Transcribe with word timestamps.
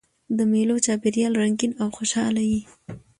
د 0.37 0.39
مېلو 0.51 0.75
چاپېریال 0.85 1.33
رنګین 1.41 1.71
او 1.81 1.87
خوشحاله 1.97 2.41
يي. 2.51 2.61